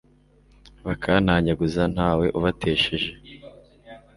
[0.85, 3.09] bakantanyaguza, nta we ubatesheje